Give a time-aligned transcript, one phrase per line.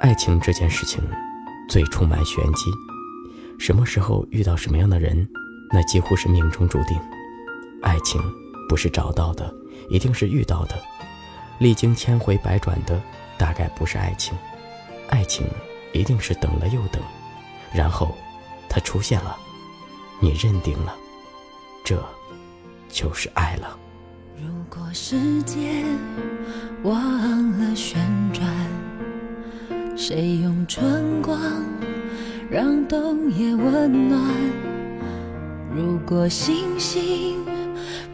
[0.00, 1.02] 爱情这件事情
[1.68, 2.70] 最充满玄机，
[3.58, 5.26] 什么时候遇到什么样的人，
[5.72, 6.98] 那几乎是命中注定。
[7.82, 8.20] 爱情
[8.68, 9.52] 不是找到的，
[9.88, 10.74] 一定是遇到的。
[11.58, 13.00] 历经千回百转的，
[13.38, 14.36] 大概不是爱情。
[15.08, 15.46] 爱情
[15.92, 17.02] 一定是等了又等，
[17.72, 18.14] 然后
[18.68, 19.36] 它出现了，
[20.20, 20.94] 你认定了，
[21.84, 22.02] 这
[22.88, 23.78] 就是爱了。
[24.36, 25.84] 如果世界
[26.82, 27.98] 忘了旋
[28.32, 28.44] 转，
[29.96, 31.40] 谁用春光
[32.50, 34.20] 让冬夜温暖？
[35.72, 37.36] 如果星星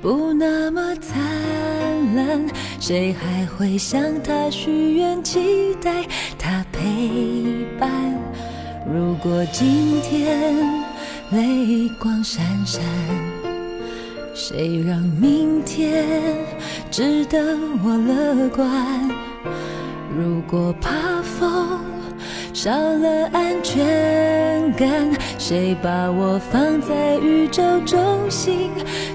[0.03, 1.19] 不那么灿
[2.15, 2.47] 烂，
[2.79, 6.05] 谁还会向他许愿，期待
[6.39, 7.91] 他陪伴？
[8.87, 10.55] 如果今天
[11.31, 12.83] 泪光闪闪。
[14.35, 16.07] 谁让明天
[16.91, 19.11] 值得我乐观？
[20.19, 21.81] 如果怕风
[22.53, 28.71] 少了安全感，谁把我放在宇宙中心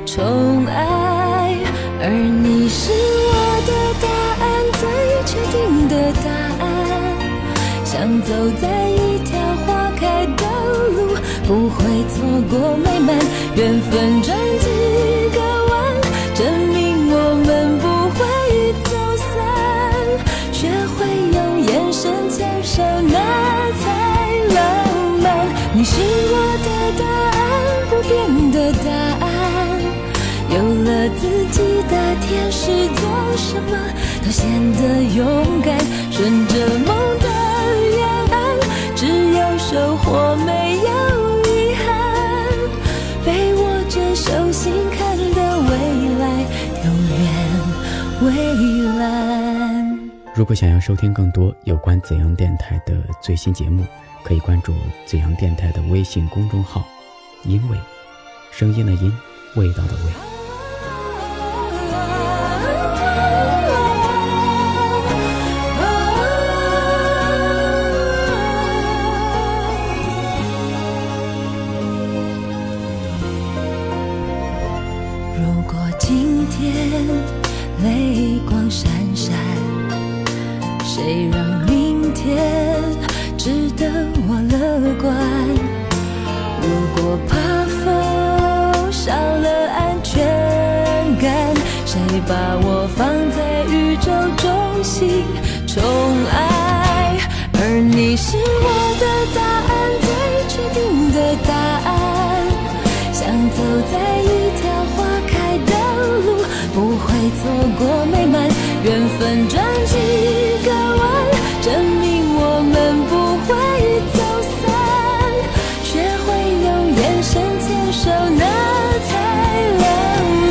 [0.08, 1.56] 宠爱？
[2.02, 3.34] 而你是我
[3.68, 4.08] 的答
[4.42, 4.82] 案，最
[5.28, 5.94] 确定的
[6.26, 6.28] 答
[6.66, 6.66] 案。
[7.86, 9.38] 想走在一条
[9.68, 10.44] 花开的
[10.96, 11.16] 路，
[11.46, 11.78] 不会
[12.10, 12.16] 错
[12.50, 13.16] 过美满
[13.56, 14.85] 缘分转机。
[21.96, 23.18] 手牵手，那
[23.80, 23.84] 才
[24.54, 24.60] 浪
[25.24, 25.26] 漫。
[25.74, 26.68] 你是我的
[27.00, 27.42] 答案，
[27.90, 28.12] 不变
[28.52, 28.90] 的答
[29.26, 29.28] 案。
[30.50, 32.64] 有了自己的天使，
[32.96, 33.02] 做
[33.38, 33.74] 什么
[34.22, 34.44] 都显
[34.74, 34.82] 得
[35.16, 35.80] 勇敢。
[36.12, 36.54] 顺着
[36.86, 36.92] 梦
[37.24, 37.28] 的
[37.96, 38.36] 沿岸，
[38.94, 40.90] 只有收获，没有
[41.46, 41.88] 遗憾。
[43.26, 45.72] 被握着手心看的未
[46.20, 46.24] 来，
[46.84, 46.86] 永
[47.22, 47.24] 远
[48.20, 48.28] 蔚
[49.00, 49.65] 蓝。
[50.36, 53.86] 如果想要收听更多有关怎样电台的最新节目。
[54.26, 54.74] 可以关注
[55.06, 56.84] 紫阳电台的微信公众号，
[57.44, 57.78] 因为
[58.52, 59.14] 声音的音，
[59.56, 60.12] 味道的味。
[75.38, 77.08] 如果今天
[77.84, 78.92] 泪光闪
[98.16, 98.68] 你是我
[98.98, 99.06] 的
[99.36, 100.08] 答案，最
[100.48, 101.92] 确定的答案。
[103.12, 103.60] 想走
[103.92, 104.64] 在一条
[104.96, 105.34] 花开
[105.66, 105.72] 的
[106.24, 106.40] 路，
[106.74, 107.44] 不会错
[107.78, 108.48] 过美满。
[108.86, 108.88] 缘
[109.20, 110.00] 分转几
[110.64, 111.04] 个弯，
[111.62, 111.68] 证
[112.00, 113.52] 明我们不会
[114.16, 114.18] 走
[114.64, 114.64] 散。
[115.84, 116.32] 学会
[116.64, 118.08] 用眼神牵手，
[118.40, 118.44] 那
[119.10, 119.12] 才
[119.82, 119.84] 浪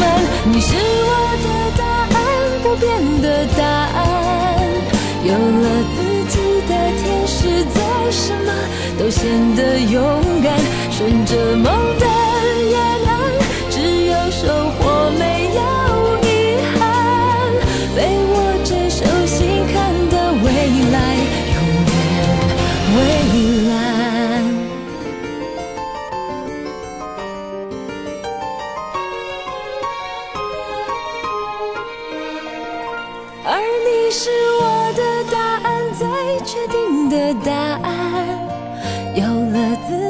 [0.00, 0.02] 漫。
[0.52, 1.48] 你是我的
[1.78, 1.82] 答
[2.12, 2.20] 案，
[2.62, 2.84] 不变
[3.22, 4.04] 的答案。
[5.24, 5.64] 有了
[5.96, 6.13] 自。
[7.02, 8.52] 天使在什么
[8.98, 10.84] 都显得勇敢。
[10.90, 11.93] 顺着梦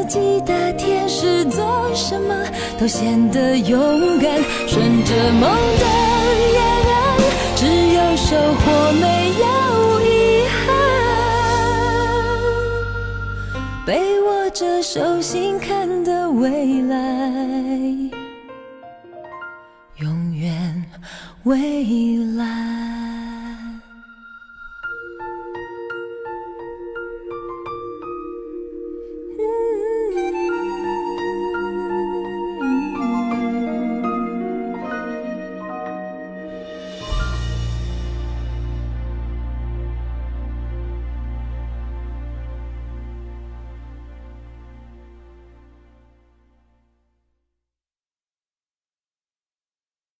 [0.04, 2.34] 己的天使，做什么
[2.78, 4.42] 都显得勇敢。
[4.66, 5.84] 顺着梦的
[6.52, 6.94] 沿岸，
[7.56, 9.04] 只有收获，没
[9.40, 9.44] 有
[10.00, 10.12] 遗
[10.48, 10.62] 憾。
[13.86, 16.96] 被握着手心看的未来，
[19.96, 20.84] 永远
[21.44, 22.93] 未来。